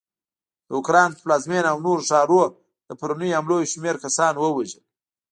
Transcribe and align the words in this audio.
د 0.67 0.69
اوکراین 0.77 1.09
پر 1.15 1.19
پلازمېنه 1.23 1.67
او 1.73 1.77
نورو 1.85 2.05
ښارونو 2.09 2.55
د 2.87 2.89
پرونیو 2.99 3.37
حملو 3.39 3.55
یوشمېر 3.61 3.95
کسان 4.05 4.33
ووژل 4.37 4.81